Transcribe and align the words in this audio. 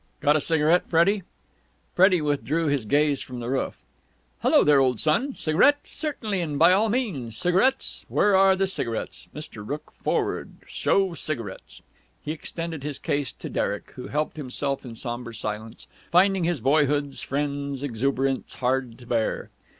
"Got 0.19 0.35
a 0.35 0.41
cigarette, 0.41 0.89
Freddie?" 0.89 1.21
Freddie 1.93 2.21
withdrew 2.21 2.65
his 2.65 2.85
gaze 2.85 3.21
from 3.21 3.39
the 3.39 3.51
roof. 3.51 3.77
"Hullo, 4.41 4.67
old 4.79 4.99
son! 4.99 5.35
Cigarette? 5.35 5.77
Certainly 5.83 6.41
and 6.41 6.57
by 6.57 6.73
all 6.73 6.89
means. 6.89 7.37
Cigarettes? 7.37 8.03
Where 8.09 8.35
are 8.35 8.55
the 8.55 8.65
cigarettes? 8.65 9.27
Mr. 9.35 9.63
Rooke, 9.63 9.91
forward! 10.03 10.53
Show 10.65 11.13
cigarettes." 11.13 11.83
He 12.19 12.31
extended 12.31 12.81
his 12.81 12.97
case 12.97 13.31
to 13.33 13.47
Derek, 13.47 13.91
who 13.91 14.07
helped 14.07 14.37
himself 14.37 14.83
in 14.85 14.95
sombre 14.95 15.35
silence, 15.35 15.85
finding 16.11 16.45
his 16.45 16.61
boyhood's 16.61 17.21
friend's 17.21 17.83
exuberance 17.83 18.53
hard 18.53 18.97
to 18.97 19.05
bear. 19.05 19.51